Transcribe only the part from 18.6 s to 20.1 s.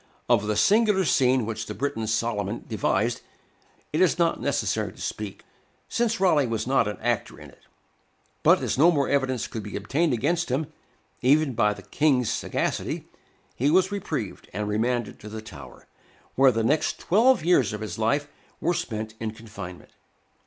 spent in confinement.